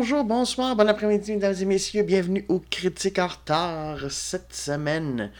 [0.00, 2.02] Bonjour, bonsoir, bon après-midi, mesdames et messieurs.
[2.02, 5.30] Bienvenue au Critique en retard cette semaine.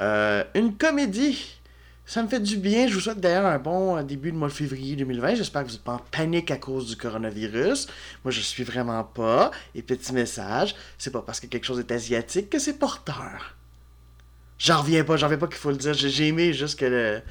[0.00, 1.56] Euh, une comédie.
[2.04, 2.88] Ça me fait du bien.
[2.88, 5.36] Je vous souhaite d'ailleurs un bon euh, début de mois de février 2020.
[5.36, 7.86] J'espère que vous n'êtes pas en panique à cause du coronavirus.
[8.22, 9.50] Moi, je suis vraiment pas.
[9.74, 13.56] Et petit message, c'est pas parce que quelque chose est asiatique que c'est porteur.
[14.58, 15.94] J'en reviens pas, j'en reviens pas qu'il faut le dire.
[15.94, 17.22] J'ai aimé juste que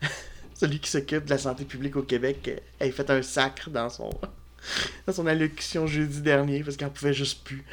[0.54, 4.08] celui qui s'occupe de la santé publique au Québec ait fait un sacre dans son
[5.06, 7.64] dans son allocution jeudi dernier parce qu'elle pouvait juste plus.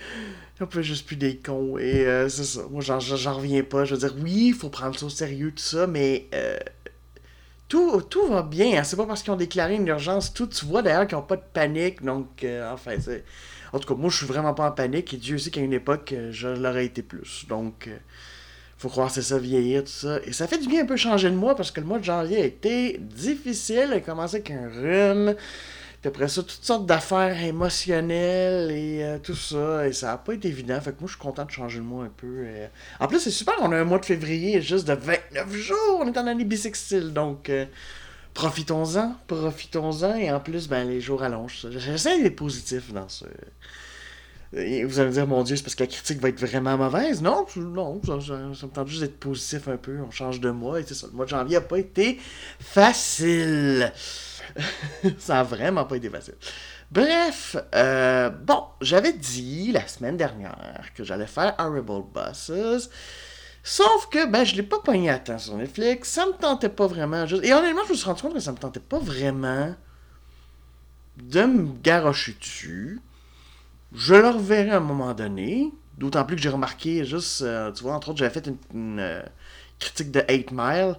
[0.60, 1.78] Elle pouvait juste plus des cons.
[1.78, 2.62] Et euh, c'est ça.
[2.70, 3.86] Moi, j'en reviens pas.
[3.86, 6.58] Je veux dire, oui, il faut prendre ça au sérieux, tout ça, mais euh,
[7.68, 8.80] tout, tout va bien.
[8.80, 8.84] Hein.
[8.84, 10.34] C'est pas parce qu'ils ont déclaré une urgence.
[10.34, 12.04] Tout, tu vois d'ailleurs qu'ils n'ont pas de panique.
[12.04, 13.24] Donc, euh, enfin, c'est.
[13.74, 15.14] En tout cas, moi, je suis vraiment pas en panique.
[15.14, 17.46] Et Dieu sait qu'à une époque, je l'aurais été plus.
[17.48, 17.90] Donc,
[18.78, 20.20] faut croire c'est ça, vieillir, tout ça.
[20.24, 22.04] Et ça fait du bien un peu changer de mois parce que le mois de
[22.04, 23.88] janvier a été difficile.
[23.88, 25.36] Il a commencé avec un rhume.
[26.08, 29.88] Après ça, toutes sortes d'affaires émotionnelles et euh, tout ça.
[29.88, 30.80] Et ça n'a pas été évident.
[30.80, 32.44] Fait que moi, je suis content de changer le mois un peu.
[32.46, 32.68] Euh.
[33.00, 33.56] En plus, c'est super.
[33.62, 36.00] On a un mois de février juste de 29 jours.
[36.02, 37.14] On est en année bisextile.
[37.14, 37.66] Donc, euh,
[38.34, 39.16] profitons-en.
[39.28, 40.16] Profitons-en.
[40.16, 41.68] Et en plus, ben, les jours allongent.
[41.72, 43.26] J'essaie d'être positif dans ce.
[44.54, 47.22] Vous allez me dire, mon Dieu, c'est parce que la critique va être vraiment mauvaise.
[47.22, 50.00] Non, non, ça, me tente juste d'être positif un peu.
[50.00, 51.08] On change de mois et c'est ça.
[51.08, 52.20] Le mois de janvier n'a pas été
[52.60, 53.92] facile.
[55.18, 56.36] ça a vraiment pas été facile.
[56.92, 62.90] Bref, euh, bon, j'avais dit la semaine dernière que j'allais faire Horrible Bosses.
[63.64, 66.10] Sauf que, ben, je l'ai pas pogné à temps sur Netflix.
[66.10, 67.26] Ça me tentait pas vraiment.
[67.26, 69.76] Et honnêtement, je me suis rendu compte que ça me tentait pas vraiment
[71.18, 73.02] de me garrocher dessus.
[73.94, 75.72] Je le reverrai à un moment donné.
[75.98, 79.22] D'autant plus que j'ai remarqué, juste, euh, tu vois, entre autres, j'avais fait une, euh,
[79.80, 80.96] critique de 8 Mile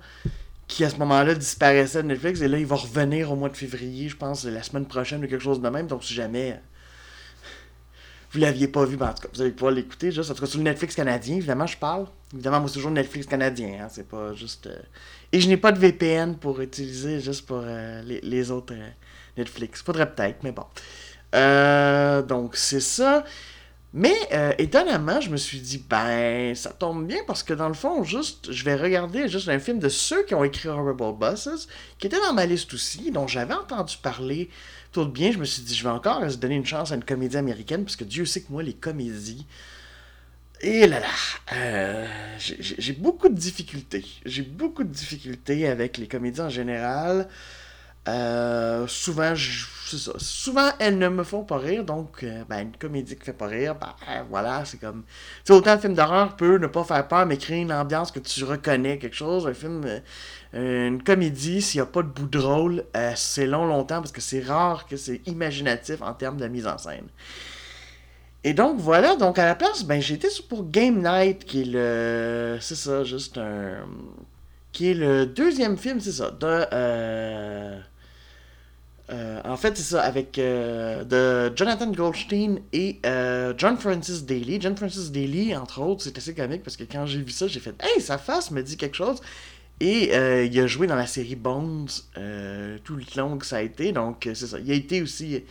[0.67, 3.57] qui à ce moment-là disparaissait de Netflix et là il va revenir au mois de
[3.57, 5.87] février, je pense, la semaine prochaine ou quelque chose de même.
[5.87, 6.61] Donc si jamais
[8.31, 10.31] vous l'aviez pas vu, ben, en tout cas, vous allez pouvoir l'écouter juste.
[10.31, 12.07] En tout cas, sur le Netflix canadien, évidemment, je parle.
[12.35, 14.67] Évidemment, moi, c'est toujours Netflix canadien, hein, c'est pas juste.
[14.67, 14.79] Euh,
[15.33, 18.89] et je n'ai pas de VPN pour utiliser juste pour euh, les, autres euh,
[19.39, 19.83] Netflix.
[19.83, 20.65] Faudrait peut-être, mais bon.
[21.33, 23.25] Donc, c'est ça.
[23.95, 27.75] Mais euh, étonnamment, je me suis dit, ben, ça tombe bien parce que dans le
[27.75, 31.69] fond, juste, je vais regarder juste un film de ceux qui ont écrit Horrible Bosses,
[31.99, 34.51] qui était dans ma liste aussi, dont j'avais entendu parler
[34.93, 35.33] tout de bien.
[35.33, 37.85] Je me suis dit, je vais encore se donner une chance à une comédie américaine,
[37.85, 39.47] parce que Dieu sait que moi, les comédies.
[40.61, 41.07] Et là là,
[41.55, 42.07] euh,
[42.39, 44.05] j'ai beaucoup de difficultés.
[44.27, 47.29] J'ai beaucoup de difficultés avec les comédies en général.
[48.09, 50.13] Euh, souvent, ça.
[50.19, 53.47] Souvent, elles ne me font pas rire, donc, euh, ben, une comédie qui fait pas
[53.47, 53.95] rire, ben,
[54.31, 55.05] voilà, c'est comme.
[55.45, 58.19] Tu autant un film d'horreur peut ne pas faire peur, mais créer une ambiance que
[58.19, 59.47] tu reconnais, quelque chose.
[59.47, 59.85] Un film,
[60.55, 64.13] euh, une comédie, s'il n'y a pas de bout de drôle, c'est long, longtemps, parce
[64.13, 67.09] que c'est rare que c'est imaginatif en termes de mise en scène.
[68.45, 72.59] Et donc, voilà, donc à la place, ben, été pour Game Night, qui est le.
[72.61, 73.87] C'est ça, juste un.
[74.73, 77.79] Qui est le deuxième film, c'est ça, de.
[79.11, 84.61] Euh, en fait, c'est ça, avec euh, de Jonathan Goldstein et euh, John Francis Daly.
[84.61, 87.61] John Francis Daly, entre autres, c'est assez comique parce que quand j'ai vu ça, j'ai
[87.61, 89.21] fait Hey, sa face me dit quelque chose.
[89.81, 90.13] Et
[90.47, 91.87] il a joué dans la série Bones
[92.85, 93.93] tout le long que ça a été.
[93.93, 94.59] Donc, c'est ça.
[94.59, 95.45] Il a été aussi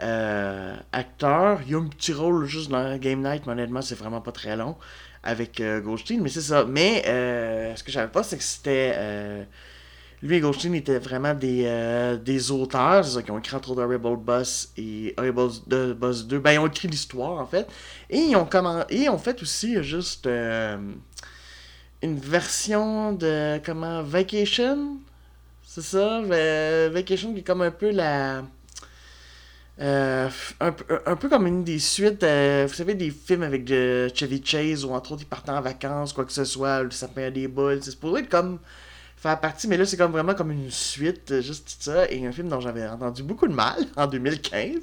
[0.00, 1.60] acteur.
[1.68, 4.56] Il a un petit rôle juste dans Game Night, mais honnêtement, c'est vraiment pas très
[4.56, 4.76] long
[5.22, 6.22] avec Goldstein.
[6.22, 6.64] Mais c'est ça.
[6.64, 9.46] Mais ce que j'avais pas, c'est que c'était
[10.22, 13.82] lui et Goldstein étaient vraiment des, euh, des auteurs, c'est qui ont écrit entre autres
[13.82, 15.50] Horrible Boss et Horrible
[15.94, 16.38] Boss 2.
[16.38, 17.66] Ben, ils ont écrit l'histoire, en fait.
[18.10, 18.84] Et ils ont, comment...
[18.90, 20.76] et ont fait aussi juste euh,
[22.02, 24.98] une version de, comment, Vacation?
[25.64, 26.20] C'est ça?
[26.90, 28.42] Vacation qui est comme un peu la.
[29.80, 30.28] Euh,
[30.60, 30.74] un,
[31.06, 35.12] un, peu comme une des suites, vous savez, des films avec Chevy Chase ou entre
[35.12, 37.78] autres ils partent en vacances, quoi que ce soit, le sapin à des boules.
[37.82, 38.58] C'est pour être comme
[39.20, 42.32] faire partie, mais là c'est comme vraiment comme une suite, euh, juste ça, et un
[42.32, 44.76] film dont j'avais entendu beaucoup de mal en 2015.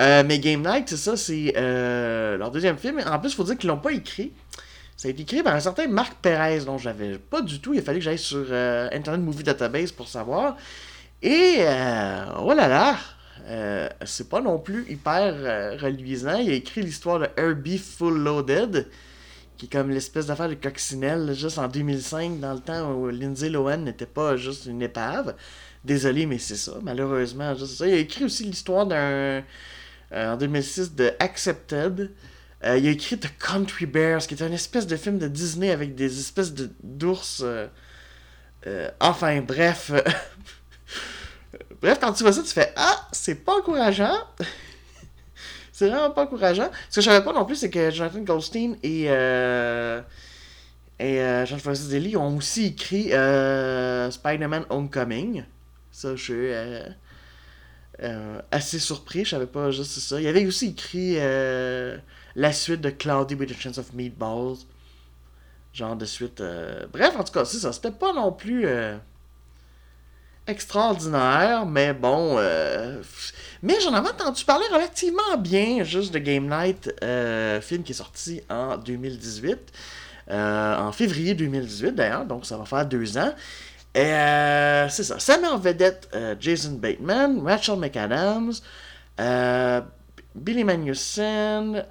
[0.00, 3.00] Euh, mais Game Night, c'est ça, c'est euh, leur deuxième film.
[3.04, 4.32] En plus, il faut dire qu'ils l'ont pas écrit.
[4.96, 7.74] Ça a été écrit par un certain Marc Perez, dont j'avais pas du tout.
[7.74, 10.56] Il a fallu que j'aille sur Internet Movie Database pour savoir.
[11.22, 11.58] Et
[12.38, 12.96] oh là là,
[14.04, 16.38] c'est pas non plus hyper reluisant.
[16.38, 18.86] Il a écrit l'histoire de Herbie Full Loaded
[19.56, 23.48] qui est comme l'espèce d'affaire de coccinelle, juste en 2005, dans le temps où Lindsay
[23.48, 25.34] Lohan n'était pas juste une épave.
[25.84, 27.54] Désolé, mais c'est ça, malheureusement.
[27.54, 27.86] Juste ça.
[27.86, 29.42] Il a écrit aussi l'histoire d'un.
[30.12, 32.12] Euh, en 2006 de Accepted.
[32.64, 35.70] Euh, il a écrit The Country Bears, qui est une espèce de film de Disney
[35.70, 37.42] avec des espèces d'ours.
[37.44, 37.68] Euh,
[39.00, 39.90] enfin, bref.
[41.82, 44.16] bref, quand tu vois ça, tu fais Ah, c'est pas encourageant.
[45.76, 46.70] C'est vraiment pas encourageant.
[46.88, 49.10] Ce que je savais pas non plus, c'est que Jonathan Goldstein et.
[49.10, 50.00] Euh,
[50.98, 55.44] et euh, Jean-Francis Daly ont aussi écrit euh, Spider-Man Homecoming.
[55.92, 58.08] Ça, je suis
[58.50, 59.26] assez surpris.
[59.26, 60.18] Je savais pas juste ça.
[60.18, 64.64] Il avait aussi écrit la suite de Cloudy with a Chance of Meatballs.
[65.74, 66.42] Genre de suite.
[66.90, 67.74] Bref, en tout cas, c'est ça.
[67.74, 68.66] C'était pas non plus
[70.46, 72.36] extraordinaire, mais bon.
[72.38, 73.00] euh,
[73.62, 77.94] Mais j'en avais entendu parler relativement bien, juste de Game Night, euh, film qui est
[77.96, 79.58] sorti en 2018.
[80.30, 83.32] euh, en février 2018 d'ailleurs, donc ça va faire deux ans.
[83.94, 84.12] Et
[84.90, 85.18] c'est ça.
[85.18, 86.08] Ça met en vedette
[86.40, 88.52] Jason Bateman, Rachel McAdams,
[90.34, 91.82] Billy Magnussen,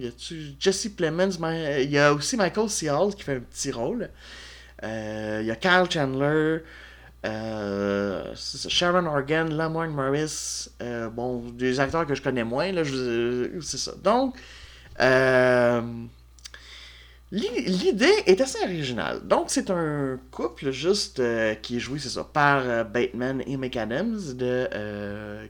[0.00, 1.30] y a-tu Jesse Plemons,
[1.78, 2.90] il y a aussi Michael C.
[2.90, 4.10] Hall qui fait un petit rôle.
[4.82, 6.58] Il y a Kyle Chandler,
[7.24, 12.82] euh, Sharon Organ, Lamorne Morris, euh, bon, des acteurs que je connais moins, là,
[13.62, 13.92] c'est ça.
[14.02, 14.36] Donc,
[15.00, 15.82] euh,
[17.32, 19.20] l'i- l'idée est assez originale.
[19.26, 21.20] Donc, c'est un couple juste
[21.62, 24.68] qui est joué, c'est ça, par Bateman et McAdams, de,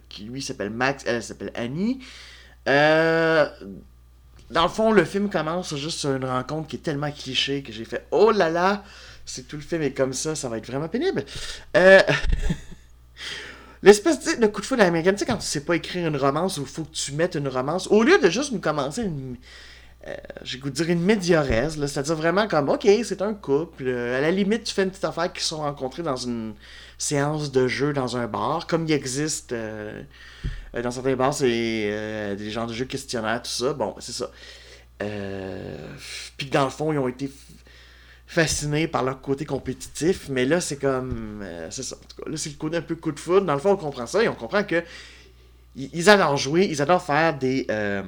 [0.08, 2.00] qui lui s'appelle Max, elle s'appelle Annie.
[4.50, 7.72] Dans le fond, le film commence juste sur une rencontre qui est tellement cliché que
[7.72, 8.84] j'ai fait Oh là là,
[9.26, 11.24] c'est tout le film est comme ça, ça va être vraiment pénible.
[11.76, 12.00] Euh,
[13.82, 16.56] L'espèce de coup de foudre américain, tu sais, quand tu sais pas écrire une romance
[16.58, 19.36] ou faut que tu mettes une romance, au lieu de juste nous commencer une.
[20.08, 23.84] euh, j'ai goût de dire une médioresse, là, c'est-à-dire vraiment comme, ok, c'est un couple,
[23.88, 26.54] euh, à la limite, tu fais une petite affaire qui se sont rencontrés dans une
[26.98, 30.02] séance de jeu dans un bar, comme il existe euh,
[30.76, 34.30] euh, dans certains bars, c'est des genres de jeux questionnaires, tout ça, bon, c'est ça.
[36.36, 37.30] Puis dans le fond, ils ont été
[38.28, 41.40] f- fascinés par leur côté compétitif, mais là, c'est comme.
[41.42, 41.96] euh, c'est ça.
[41.96, 43.46] En tout cas, là, c'est le côté un peu coup de foudre.
[43.46, 44.82] Dans le fond, on comprend ça et on comprend que.
[45.76, 47.66] Ils adorent jouer, ils adorent faire des.
[47.70, 48.02] euh,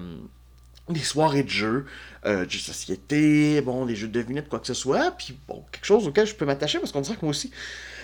[0.90, 1.86] des soirées de jeux,
[2.26, 5.64] euh, de de société, bon, des jeux de devinette, quoi que ce soit, puis bon,
[5.72, 7.52] quelque chose auquel je peux m'attacher parce qu'on dirait que moi aussi,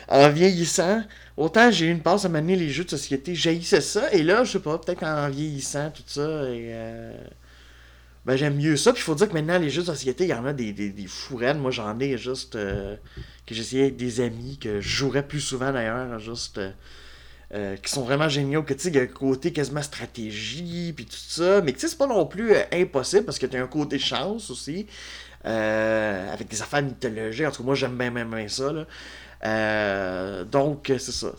[0.09, 1.03] en vieillissant,
[1.37, 4.45] autant j'ai eu une passe à mener les jeux de société, j'haïssais ça, et là,
[4.45, 6.75] je sais pas, peut-être en vieillissant, tout ça, et
[8.25, 10.31] ben j'aime mieux ça, puis il faut dire que maintenant, les jeux de société, il
[10.31, 12.97] y en a des, des, des fourraines, moi j'en ai juste, euh,
[13.47, 16.59] que j'essayais avec des amis, que je jouerais plus souvent d'ailleurs, juste...
[16.59, 16.71] euh,
[17.55, 20.93] euh, qui sont vraiment géniaux, que tu sais, il y a un côté quasiment stratégie,
[20.95, 23.63] puis tout ça, mais tu sais, c'est pas non plus impossible, parce que tu as
[23.63, 24.87] un côté chance aussi,
[25.45, 30.45] avec des affaires mythologiques, en tout cas, moi, j'aime bien, bien, bien ça, là.
[30.45, 31.33] Donc, c'est ça.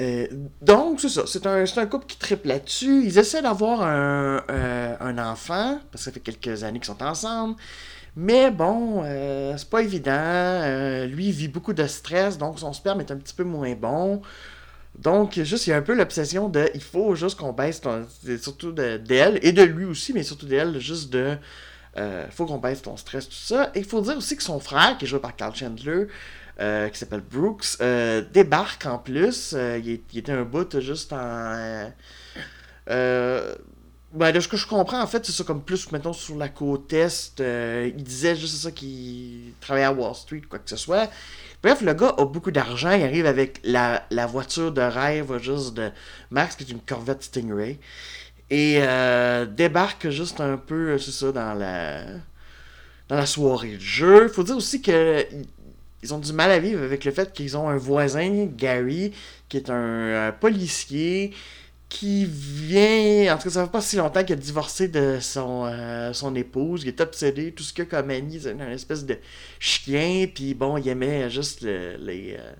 [0.00, 0.26] Euh,
[0.62, 1.22] donc, c'est ça.
[1.26, 3.02] C'est un, un couple qui triple là-dessus.
[3.04, 7.02] Ils essaient d'avoir un, euh, un enfant, parce que ça fait quelques années qu'ils sont
[7.02, 7.56] ensemble.
[8.16, 11.06] Mais bon, euh, c'est pas évident.
[11.06, 14.22] Lui, il vit beaucoup de stress, donc son sperme est un petit peu moins bon.
[14.98, 16.68] Donc, juste, il y a un peu l'obsession de.
[16.74, 18.06] Il faut juste qu'on baisse ton.
[18.40, 21.36] Surtout de- d'elle, et de lui aussi, mais surtout d'elle, juste de.
[22.30, 23.70] Faut qu'on baisse ton stress, tout ça.
[23.74, 26.06] Et il faut dire aussi que son frère, qui est joué par Carl Chandler,
[26.88, 29.54] qui s'appelle Brooks, euh, débarque en plus.
[29.56, 31.16] Euh, il, était un bout juste en.
[31.18, 31.88] euh,
[32.90, 33.54] euh,
[34.12, 36.48] ben, de ce que je comprends, en fait, c'est ça comme plus, mettons, sur la
[36.48, 37.40] côte Est.
[37.40, 41.08] euh, il disait juste ça qu'il travaillait à Wall Street, quoi que ce soit.
[41.62, 42.90] Bref, le gars a beaucoup d'argent.
[42.90, 45.90] Il arrive avec la, la voiture de rêve juste de
[46.30, 47.78] Max, qui est une Corvette Stingray.
[48.50, 52.02] Et euh, débarque juste un peu, c'est ça, dans la,
[53.08, 54.26] dans la soirée de jeu.
[54.28, 55.24] Faut dire aussi que
[56.02, 59.12] ils- ont du mal à vivre avec le fait qu'ils ont un voisin, Gary,
[59.48, 61.32] qui est un, un policier
[61.88, 65.66] qui vient, en tout cas, ça fait pas si longtemps qu'il a divorcé de son,
[65.66, 69.18] euh, son épouse, il est obsédé, tout ce a comme ami, c'est une espèce de
[69.58, 72.36] chien, puis bon, il aimait juste le- les...
[72.38, 72.52] euh,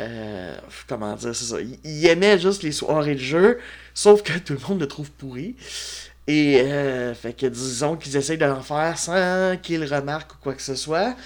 [0.00, 0.56] euh,
[0.88, 3.58] comment dire, c'est ça, il, il aimait juste les soirées de jeu,
[3.94, 5.56] sauf que tout le monde le trouve pourri.
[6.28, 10.54] Et, euh, fait que disons qu'ils essayent de l'en faire sans qu'il remarque ou quoi
[10.54, 11.16] que ce soit.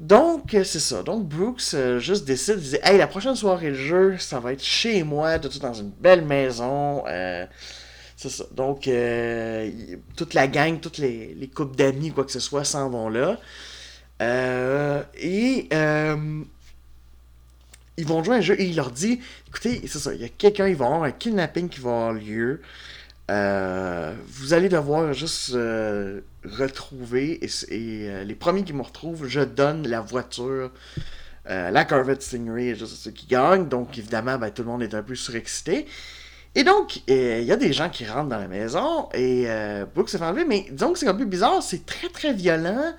[0.00, 1.02] Donc, euh, c'est ça.
[1.02, 4.54] Donc, Brooks euh, juste décide, il dit Hey, la prochaine soirée de jeu, ça va
[4.54, 7.04] être chez moi, tout dans une belle maison.
[7.06, 7.44] Euh,
[8.16, 8.44] c'est ça.
[8.52, 8.88] Donc,
[10.16, 13.38] toute la gang, toutes les, les couples d'amis, quoi que ce soit, s'en vont là.
[15.18, 15.68] Et
[17.98, 20.24] ils vont jouer à un jeu et il leur dit Écoutez, c'est ça, il y
[20.24, 22.62] a quelqu'un, il va y avoir un kidnapping qui va avoir lieu.
[23.30, 29.40] Euh, vous allez devoir juste euh, retrouver, et, euh, les premiers qui me retrouvent, je
[29.40, 30.70] donne la voiture,
[31.46, 33.68] la Corvette Stingray, juste ceux qui gagnent.
[33.68, 35.86] Donc, évidemment, ben, tout le monde est un peu surexcité.
[36.54, 39.48] Et donc, il y a des gens qui rentrent dans la maison et
[39.92, 42.94] Brooks s'est fait enlever, mais disons que c'est un peu bizarre, c'est très très violent.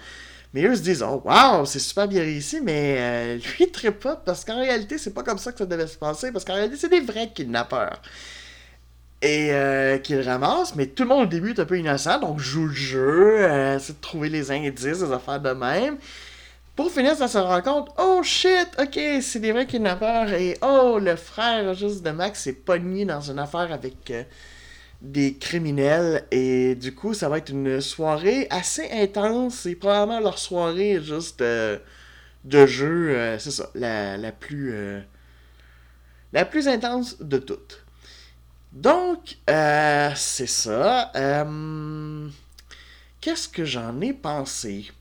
[0.53, 4.43] Mais eux se disent, oh wow, c'est super bien réussi, mais lui, il pas, parce
[4.43, 6.89] qu'en réalité, c'est pas comme ça que ça devait se passer, parce qu'en réalité, c'est
[6.89, 8.01] des vrais kidnappeurs.
[9.23, 12.39] Et euh, qu'ils ramassent, mais tout le monde au début est un peu innocent, donc
[12.39, 15.97] joue le jeu, euh, de trouver les indices, les affaires de même.
[16.75, 20.97] Pour finir, ça se rend compte, oh shit, ok, c'est des vrais kidnappeurs, et oh,
[20.99, 24.23] le frère juste de Max s'est pogné dans une affaire avec euh,
[25.01, 30.39] des criminels, et du coup, ça va être une soirée assez intense, c'est probablement leur
[30.39, 31.77] soirée juste euh,
[32.45, 34.73] de jeu, euh, c'est ça, la, la plus.
[36.33, 37.80] la plus intense de toutes.
[38.71, 41.11] Donc, euh, c'est ça.
[41.15, 42.27] Euh,
[43.21, 44.91] Qu'est-ce que j'en ai pensé?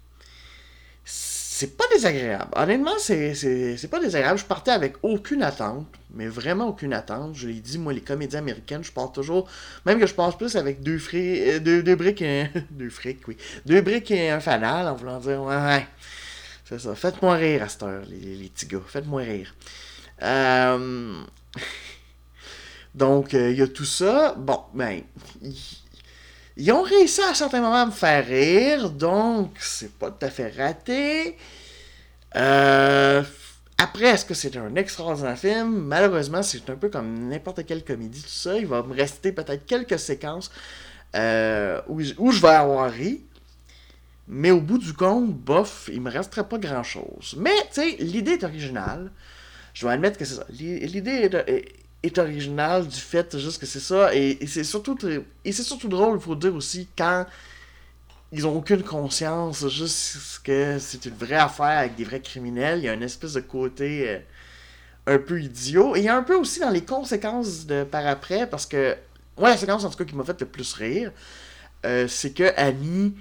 [1.05, 2.51] C'est pas désagréable.
[2.57, 4.39] Honnêtement, c'est pas désagréable.
[4.39, 7.35] Je partais avec aucune attente, mais vraiment aucune attente.
[7.35, 9.49] Je l'ai dit, moi, les comédies américaines, je pars toujours,
[9.85, 12.91] même que je passe plus avec deux, fri- euh, deux, deux briques et un...
[12.91, 13.37] frics, oui.
[13.67, 15.87] Deux briques et un fanal, en voulant dire, ouais, ouais.
[16.65, 16.95] C'est ça.
[16.95, 18.81] Faites-moi rire à cette heure, les, les petits gars.
[18.87, 19.55] Faites-moi rire.
[22.95, 24.35] Donc, il y a tout ça.
[24.39, 25.03] Bon, ben,
[26.57, 30.31] ils- ont réussi à certains moments à me faire rire, donc c'est pas tout à
[30.31, 31.37] fait raté.
[32.37, 33.23] Euh,
[33.79, 35.71] Après, est-ce que c'est un extraordinaire film?
[35.87, 38.57] Malheureusement, c'est un peu comme n'importe quelle comédie, tout ça.
[38.59, 40.51] Il va me rester peut-être quelques séquences
[41.17, 43.23] euh, où, où je vais avoir ri.
[44.29, 47.35] Mais au bout du compte, bof, il me resterait pas grand-chose.
[47.39, 49.11] Mais, tu sais, l'idée est originale.
[49.75, 50.47] Je dois admettre que c'est ça.
[50.51, 51.65] L'i- L'idée est,
[52.03, 54.15] est- originale du fait juste que c'est ça.
[54.15, 54.99] Et, c'est surtout,
[55.45, 57.27] et surtout drôle, il faut dire aussi, quand
[58.33, 62.79] ils ont aucune conscience, juste que c'est une vraie affaire avec des vrais criminels.
[62.81, 64.19] Il y a une espèce de côté euh,
[65.07, 65.97] un peu idiot.
[65.97, 68.97] Et il y a un peu aussi dans les conséquences de par après, parce que,
[69.39, 71.13] moi, la séquence en tout cas qui m'a fait le plus rire,
[71.87, 73.15] euh, c'est que Annie,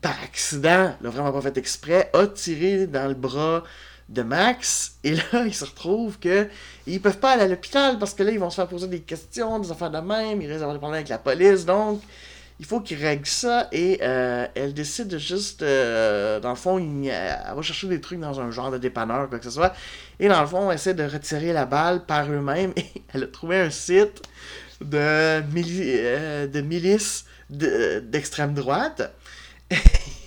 [0.00, 3.64] par accident, l'a vraiment pas fait exprès, a tiré dans le bras
[4.08, 6.48] de Max, et là, il se retrouve que
[6.86, 9.00] ils peuvent pas aller à l'hôpital parce que là, ils vont se faire poser des
[9.00, 12.02] questions, des affaires de même, ils risquent d'avoir des problèmes avec la police, donc
[12.60, 16.78] il faut qu'ils règlent ça, et euh, elle décide de juste, euh, dans le fond,
[16.78, 19.74] il- elle va chercher des trucs dans un genre de dépanneur, quoi que ce soit,
[20.20, 23.26] et dans le fond, elle essaie de retirer la balle par eux-mêmes, et elle a
[23.26, 24.22] trouvé un site
[24.80, 29.12] de, mili- euh, de milices de- d'extrême droite.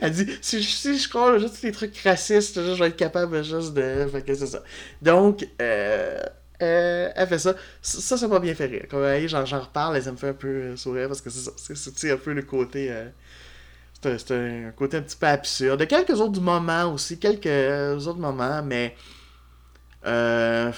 [0.00, 3.42] Elle dit si je, si je scroll juste les trucs racistes, je vais être capable
[3.42, 4.06] juste de.
[4.10, 4.62] Fait que c'est ça.
[5.02, 6.20] Donc, euh,
[6.62, 7.54] euh, elle fait ça.
[7.82, 8.84] Ça, ça, m'a bien fait rire.
[8.90, 11.74] Quand j'en, j'en reparle, ça me fait un peu euh, sourire parce que c'est ça.
[11.96, 12.90] C'est, un peu le côté.
[12.90, 13.08] euh,
[14.02, 15.80] c'est, un, côté un petit peu absurde.
[15.80, 18.94] De quelques autres moments aussi, quelques euh, autres moments, mais.
[20.06, 20.70] Euh,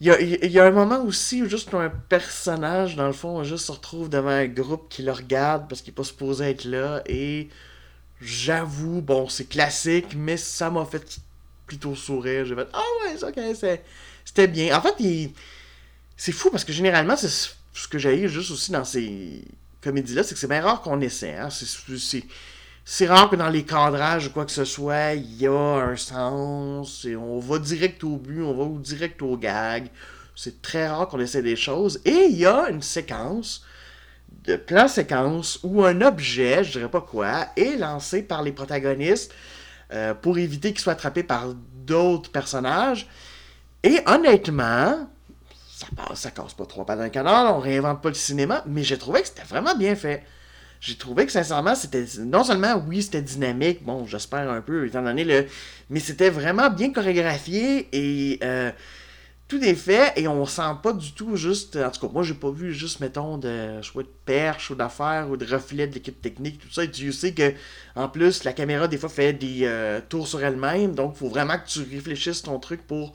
[0.00, 3.72] il y a, un moment aussi où juste un personnage, dans le fond, juste se
[3.72, 7.02] retrouve devant un groupe qui le regarde parce qu'il n'est pas supposé être là.
[7.06, 7.48] Et
[8.20, 11.20] j'avoue, bon, c'est classique, mais ça m'a fait
[11.66, 12.46] plutôt sourire.
[12.46, 13.84] J'ai fait Ah ouais, c'est ok, c'est-
[14.24, 14.76] c'était bien.
[14.78, 15.32] En fait, il-
[16.16, 19.44] c'est fou parce que généralement, c'est ce que j'ai juste aussi dans ces
[19.82, 21.36] comédies-là, c'est que c'est bien rare qu'on essaie.
[21.36, 21.50] Hein?
[21.50, 22.24] C'est-
[22.86, 25.96] C'est rare que dans les cadrages ou quoi que ce soit, il y a un
[25.96, 29.88] sens, et on va direct au but, on va direct au gag.
[30.36, 32.00] C'est très rare qu'on essaie des choses.
[32.04, 33.64] Et il y a une séquence,
[34.44, 39.32] de plan séquence, où un objet, je dirais pas quoi, est lancé par les protagonistes
[39.92, 41.54] euh, pour éviter qu'il soit attrapé par
[41.86, 43.08] d'autres personnages.
[43.82, 45.08] Et honnêtement,
[45.70, 48.82] ça passe, ça casse pas trois pas d'un canard, on réinvente pas le cinéma, mais
[48.82, 50.22] j'ai trouvé que c'était vraiment bien fait
[50.84, 55.02] j'ai trouvé que sincèrement, c'était non seulement oui, c'était dynamique, bon, j'espère un peu, étant
[55.02, 55.46] donné le.
[55.88, 58.70] Mais c'était vraiment bien chorégraphié et euh,
[59.48, 61.76] tout est fait et on sent pas du tout juste.
[61.76, 65.30] En tout cas, moi j'ai pas vu juste, mettons, de soit de perche ou d'affaires
[65.30, 66.84] ou de reflets de l'équipe technique, tout ça.
[66.84, 67.54] Et tu sais que
[67.96, 71.56] en plus, la caméra des fois fait des euh, tours sur elle-même, donc faut vraiment
[71.58, 73.14] que tu réfléchisses ton truc pour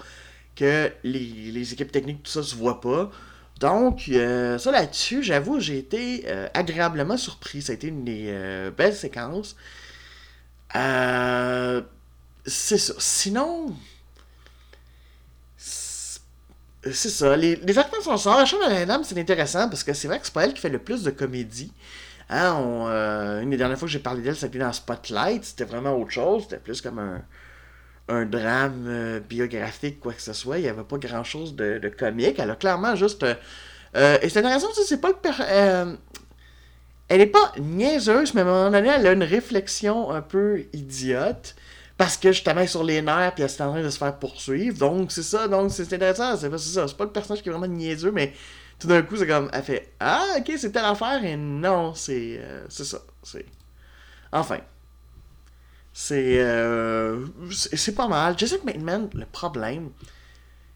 [0.56, 3.12] que les, les équipes techniques, tout ça, se voit pas.
[3.60, 7.62] Donc, euh, ça là-dessus, j'avoue, j'ai été euh, agréablement surpris.
[7.62, 9.58] Ça a été une des euh, belles séquences.
[12.46, 12.94] C'est ça.
[12.98, 13.76] Sinon,
[15.58, 17.36] c'est ça.
[17.36, 18.40] Les, acteurs sont sortis.
[18.40, 20.54] La chambre de la dame, c'est intéressant parce que c'est vrai que c'est pas elle
[20.54, 21.74] qui fait le plus de comédie.
[22.30, 25.44] Hein, une des dernières fois que j'ai parlé d'elle, c'était dans Spotlight.
[25.44, 26.44] C'était vraiment autre chose.
[26.44, 27.22] C'était plus comme un,
[28.10, 30.58] un drame euh, biographique, quoi que ce soit.
[30.60, 32.40] Il n'y avait pas grand chose de, de comique.
[32.40, 33.24] Elle a clairement juste.
[33.24, 33.36] euh,
[33.98, 35.98] euh, et c'est intéressant, tu sais, c'est pas le.
[37.10, 40.66] elle est pas niaiseuse, mais à un moment donné, elle a une réflexion un peu
[40.74, 41.56] idiote.
[41.98, 44.78] Parce que justement, sur les nerfs, puis elle est en train de se faire poursuivre.
[44.78, 46.38] Donc, c'est ça, donc c'est intéressant.
[46.38, 46.88] C'est c'est ça.
[46.88, 48.34] C'est pas le personnage qui est vraiment niaiseux, mais
[48.80, 52.42] tout d'un coup, c'est comme, elle fait Ah, ok, c'est telle affaire, et non, c'est
[52.70, 53.00] c'est ça.
[53.24, 53.46] C'est.
[54.32, 54.60] Enfin.
[56.02, 56.40] C'est.
[56.40, 58.40] Euh, c'est pas mal.
[58.40, 59.90] Jessica McMahon, le problème,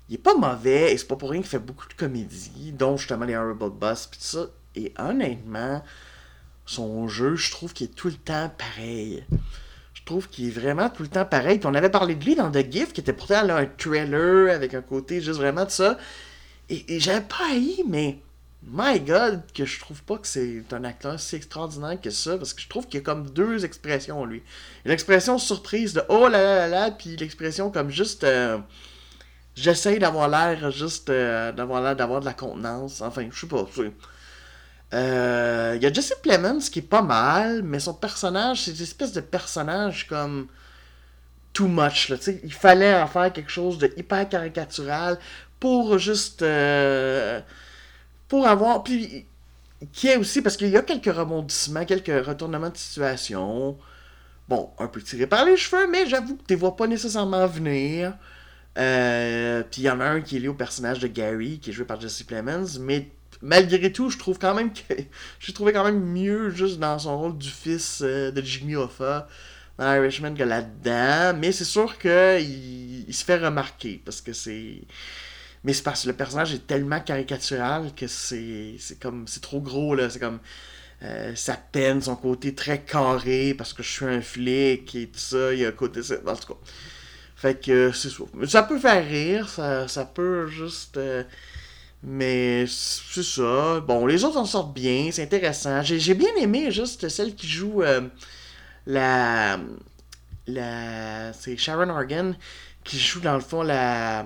[0.09, 2.97] il est pas mauvais, et c'est pas pour rien qu'il fait beaucoup de comédies, dont
[2.97, 4.47] justement les Horrible Boss, pis tout ça.
[4.75, 5.81] Et honnêtement,
[6.65, 9.23] son jeu, je trouve qu'il est tout le temps pareil.
[9.93, 11.57] Je trouve qu'il est vraiment tout le temps pareil.
[11.63, 14.73] On avait parlé de lui dans The Gift, qui était pourtant là, un trailer avec
[14.73, 15.97] un côté juste vraiment de ça.
[16.67, 18.19] Et, j'avais pas haï, mais
[18.71, 22.53] my god, que je trouve pas que c'est un acteur si extraordinaire que ça, parce
[22.53, 24.43] que je trouve qu'il y a comme deux expressions, lui.
[24.85, 28.23] L'expression surprise de oh là là là là, puis l'expression comme juste.
[28.23, 28.57] Euh,
[29.55, 31.09] j'essaye d'avoir l'air juste.
[31.09, 33.01] Euh, d'avoir l'air d'avoir de la contenance.
[33.01, 33.65] Enfin, je sais pas.
[33.77, 33.91] Il
[34.93, 39.11] euh, y a Jesse Plemons qui est pas mal, mais son personnage, c'est une espèce
[39.11, 40.47] de personnage comme
[41.53, 42.09] too much.
[42.09, 45.19] Là, il fallait en faire quelque chose de hyper caricatural
[45.59, 46.43] pour juste.
[48.27, 48.83] Pour avoir.
[48.83, 49.25] Puis,
[49.91, 53.77] qui est aussi, parce qu'il y a quelques rebondissements, quelques retournements de situation.
[54.47, 58.13] Bon, un peu tiré par les cheveux, mais j'avoue que tu vois pas nécessairement venir.
[58.77, 61.69] Euh, puis il y en a un qui est lié au personnage de Gary, qui
[61.69, 63.09] est joué par Jesse Plemons, mais
[63.41, 64.93] malgré tout, je trouve quand même que.
[65.39, 69.27] J'ai trouvé quand même mieux juste dans son rôle du fils euh, de Jimmy Hoffa
[69.77, 71.37] dans Irishman que là-dedans.
[71.39, 74.81] Mais c'est sûr qu'il il se fait remarquer parce que c'est.
[75.63, 78.75] Mais c'est parce que le personnage est tellement caricatural que c'est.
[78.99, 79.27] Comme.
[79.27, 80.09] C'est trop gros là.
[80.09, 80.39] C'est comme.
[81.03, 85.19] Euh, sa peine, son côté très carré parce que je suis un flic et tout
[85.19, 85.53] ça.
[85.53, 86.01] Il y a un côté.
[86.25, 86.59] En tout cas.
[87.43, 88.23] Fait que c'est ça.
[88.47, 90.95] Ça peut faire rire, ça, ça peut juste.
[90.95, 91.23] Euh,
[92.03, 93.81] mais c'est ça.
[93.81, 95.81] Bon, les autres en sortent bien, c'est intéressant.
[95.83, 98.01] J'ai bien aimé juste celle qui joue euh,
[98.85, 99.59] la.
[100.47, 102.35] la c'est Sharon Organ
[102.85, 104.25] qui joue dans le fond la.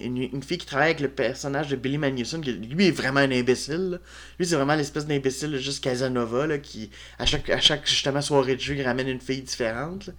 [0.00, 3.30] Une, fille qui travaille avec le personnage de Billy Magnuson, qui lui est vraiment un
[3.30, 4.00] imbécile.
[4.38, 8.56] Lui, c'est vraiment l'espèce d'imbécile juste Casanova, là, qui, à chaque, à chaque justement soirée
[8.56, 10.10] de jeu, il ramène une fille différente.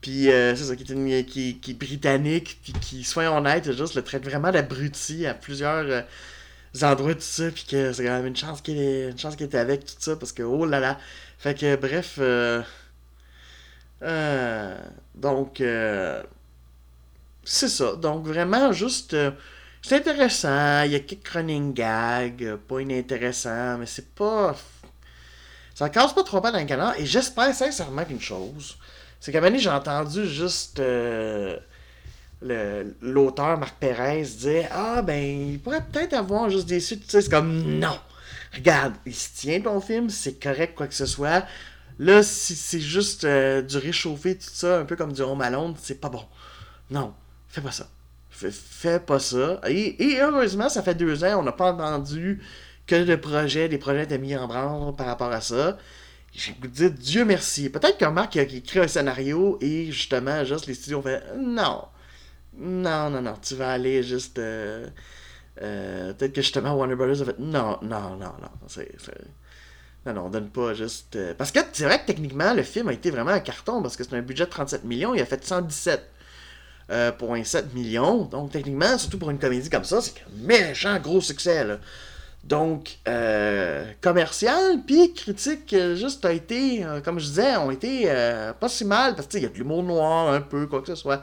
[0.00, 4.50] Puis euh, c'est ça, qui est, britannique, puis qui, soyons honnêtes, juste le traite vraiment
[4.50, 6.02] d'abruti à plusieurs euh,
[6.82, 9.84] endroits, tout ça, puis que c'est quand même une chance qu'il une chance était avec
[9.84, 10.98] tout ça, parce que oh là là.
[11.38, 12.62] Fait que bref, euh,
[15.14, 15.60] donc
[17.52, 17.96] c'est ça.
[17.96, 19.16] Donc vraiment juste,
[19.82, 20.82] c'est intéressant.
[20.82, 24.56] Il y a quelques running gags, pas inintéressant, mais c'est pas,
[25.74, 26.98] ça casse pas trop pas dans le canard.
[26.98, 28.76] Et j'espère sincèrement qu'une chose
[29.20, 31.58] c'est qu'à un j'ai entendu juste euh,
[32.40, 37.04] l'auteur Marc Pérez dire Ah, ben, il pourrait peut-être avoir juste des suites.
[37.04, 37.98] Tu sais, c'est comme Non
[38.54, 41.44] Regarde, il se tient ton film, c'est correct, quoi que ce soit.
[41.98, 45.74] Là, si c'est juste euh, du réchauffé, tout ça, un peu comme du Home Alone,
[45.80, 46.24] c'est pas bon.
[46.90, 47.14] Non,
[47.50, 47.88] fais pas ça.
[48.30, 49.60] Fais, pas ça.
[49.68, 52.42] Et, heureusement, ça fait deux ans, on n'a pas entendu
[52.86, 55.76] que le projet, des projets étaient mis en branle par rapport à ça
[56.32, 57.68] j'ai dit Dieu merci.
[57.70, 61.84] Peut-être qu'un Marc a écrit un scénario et justement, juste les studios ont fait non.
[62.56, 64.38] Non, non, non, tu vas aller juste.
[64.38, 64.86] Euh,
[65.62, 68.58] euh, peut-être que justement Warner Brothers a fait non, non, non, non.
[70.06, 71.16] Non, non, on donne pas juste.
[71.16, 73.96] Euh, parce que c'est vrai que techniquement, le film a été vraiment un carton parce
[73.96, 75.44] que c'est un budget de 37 millions, il a fait
[76.90, 78.24] 117,7 millions.
[78.24, 81.64] Donc techniquement, surtout pour une comédie comme ça, c'est un méchant gros succès.
[81.64, 81.78] Là.
[82.44, 88.06] Donc, euh, commercial, puis critique, euh, juste a été, euh, comme je disais, ont été
[88.58, 90.94] pas si mal, parce qu'il y a de l'humour noir un peu, quoi que ce
[90.94, 91.22] soit.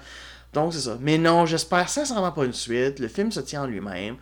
[0.53, 0.97] Donc, c'est ça.
[1.01, 2.99] Mais non, j'espère sincèrement pas une suite.
[2.99, 4.15] Le film se tient en lui-même.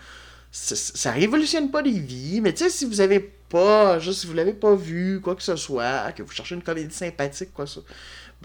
[0.51, 4.34] Ça révolutionne pas des vies, mais tu sais, si vous avez pas, juste si vous
[4.34, 7.71] l'avez pas vu, quoi que ce soit, que vous cherchez une comédie sympathique, quoi que
[7.71, 7.89] ce soit,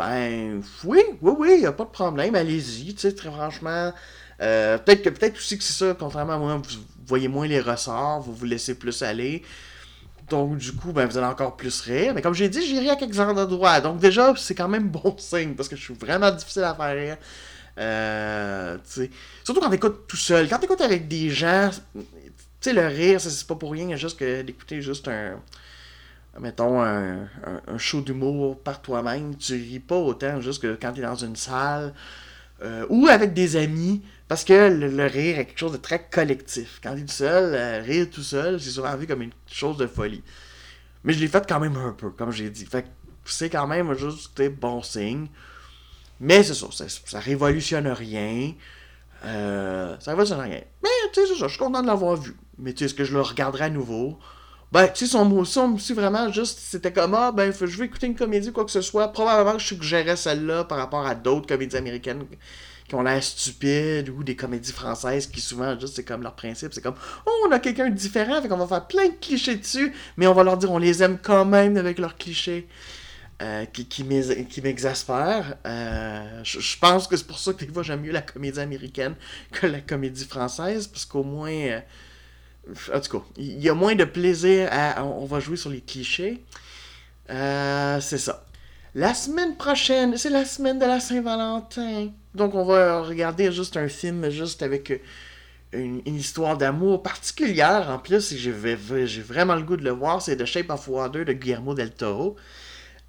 [0.01, 3.93] ben, oui, oui, oui, y a pas de problème, allez-y, tu sais, très franchement.
[4.39, 8.21] peut-être que peut-être aussi que c'est ça, contrairement à moi, vous, voyez moins les ressorts,
[8.21, 9.43] vous vous laissez plus aller.
[10.31, 12.15] Donc, du coup, ben, vous allez encore plus rire.
[12.15, 13.81] Mais comme j'ai dit, j'ai ri à quelques endroits.
[13.81, 16.97] Donc, déjà, c'est quand même bon signe parce que je suis vraiment difficile à faire
[16.97, 17.17] rire.
[17.79, 18.79] Euh,
[19.45, 20.49] Surtout quand t'écoutes tout seul.
[20.49, 22.03] Quand t'écoutes avec des gens, tu
[22.61, 23.89] sais, le rire, c'est pas pour rien.
[23.91, 25.41] Il juste que d'écouter juste un.
[26.40, 27.29] Mettons, un,
[27.66, 29.37] un, show d'humour par toi-même.
[29.37, 31.92] Tu ris pas autant juste que quand t'es dans une salle.
[32.62, 34.03] Euh, ou avec des amis.
[34.29, 36.81] Parce que le, rire est quelque chose de très collectif.
[36.83, 39.76] Quand tu es tout seul, euh, rire tout seul, c'est souvent vu comme une chose
[39.76, 40.22] de folie.
[41.03, 42.64] Mais je l'ai fait quand même un peu, comme j'ai dit.
[42.64, 42.88] Fait que
[43.24, 45.26] c'est quand même juste bon signe.
[46.20, 48.53] Mais c'est ça, ça, révolutionne rien.
[49.24, 50.61] Euh, ça révolutionne rien.
[50.83, 52.37] Mais tu sais, c'est ça, je suis content de l'avoir vu.
[52.59, 54.18] Mais tu sais, est-ce que je le regarderai à nouveau?
[54.73, 58.07] Ben, tu sais, son, son, si vraiment juste, c'était comme, ah, ben, je vais écouter
[58.07, 61.77] une comédie, quoi que ce soit, probablement je suggérerais celle-là par rapport à d'autres comédies
[61.77, 62.25] américaines
[62.89, 66.75] qui ont l'air stupides ou des comédies françaises qui souvent juste c'est comme leur principe
[66.75, 69.55] c'est comme oh on a quelqu'un de différent fait qu'on va faire plein de clichés
[69.55, 72.67] dessus mais on va leur dire on les aime quand même avec leurs clichés
[73.43, 75.57] euh, qui, qui m'exaspèrent.
[75.67, 79.15] Euh, je, pense que c'est pour ça que des fois j'aime mieux la comédie américaine
[79.51, 81.81] que la comédie française, parce qu'au moins, euh,
[82.94, 85.05] en tout cas, il y a moins de plaisir à.
[85.05, 86.44] On, va jouer sur les clichés.
[87.29, 88.44] c'est ça.
[88.94, 92.09] La semaine prochaine, c'est la semaine de la Saint-Valentin.
[92.35, 95.01] Donc on va regarder juste un film juste avec
[95.73, 98.35] une, histoire d'amour particulière en plus.
[98.35, 98.53] J'ai
[99.23, 100.23] vraiment le goût de le voir.
[100.23, 102.37] C'est The Shape of Water de Guillermo del Toro.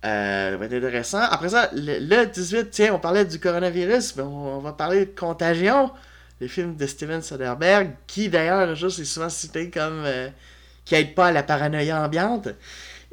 [0.03, 1.19] Euh, va être intéressant.
[1.19, 5.91] Après ça, le, 18, tiens, on parlait du coronavirus, mais on, va parler de Contagion,
[6.41, 10.29] le film de Steven Soderbergh, qui d'ailleurs, juste est souvent cité comme euh,
[10.83, 12.49] qui aide pas à la paranoïa ambiante.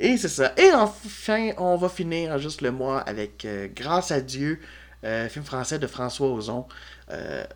[0.00, 0.52] Et c'est ça.
[0.56, 4.58] Et enfin, on va finir juste le mois avec euh, Grâce à Dieu,
[5.28, 6.66] film français de François Ozon,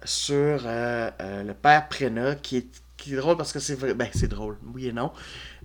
[0.04, 3.94] sur le père Prénat, qui est, qui est drôle parce que c'est vrai.
[3.94, 5.10] Ben, c'est drôle, oui et non.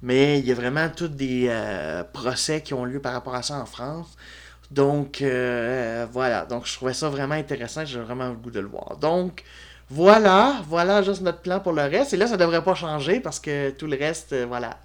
[0.02, 3.42] Mais il y a vraiment tous des euh, procès qui ont lieu par rapport à
[3.42, 4.16] ça en France.
[4.72, 6.46] Donc, euh, voilà.
[6.46, 7.86] Donc, je trouvais ça vraiment intéressant.
[7.86, 8.98] J'ai vraiment le goût de le voir.
[8.98, 9.44] Donc,
[9.90, 10.62] voilà.
[10.68, 12.14] Voilà juste notre plan pour le reste.
[12.14, 14.80] Et là, ça devrait pas changer parce que tout le reste, euh, voilà.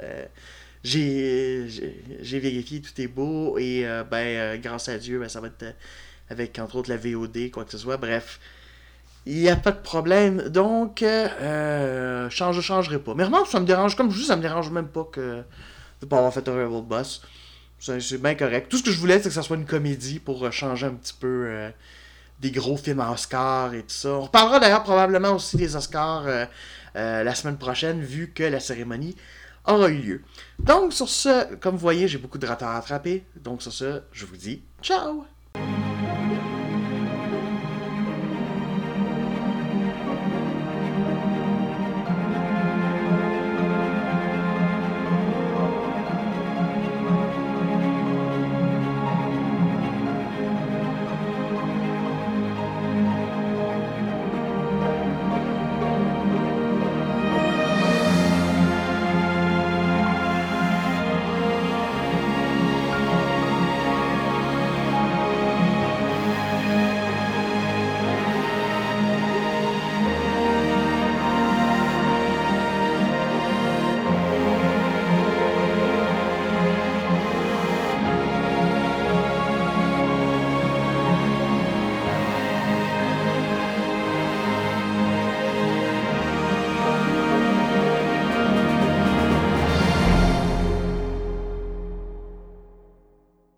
[0.85, 1.67] j'ai
[2.23, 3.59] vérifié, tout est beau.
[3.59, 5.75] Et, ben, grâce à Dieu, ben, ça va être
[6.31, 7.97] avec, entre autres, la VOD, quoi que ce soit.
[7.97, 8.41] Bref.
[9.25, 10.49] Il n'y a pas de problème.
[10.49, 13.15] Donc, euh, change, je changerai pas.
[13.15, 13.97] Mais vraiment, ça me dérange.
[13.97, 15.43] Comme je dis, ça me dérange même pas que
[16.01, 17.23] de pas avoir fait un Rebel Boss.
[17.79, 18.69] C'est bien correct.
[18.69, 20.95] Tout ce que je voulais, c'est que ça soit une comédie pour euh, changer un
[20.95, 21.71] petit peu euh,
[22.43, 24.11] des gros films Oscar et tout ça.
[24.11, 26.27] On reparlera d'ailleurs probablement aussi des Oscars
[26.95, 29.17] la semaine prochaine, vu que la cérémonie
[29.65, 30.23] aura eu lieu.
[30.59, 33.25] Donc, sur ce, comme vous voyez, j'ai beaucoup de rats à rattraper.
[33.37, 35.25] Donc, sur ce, je vous dis ciao!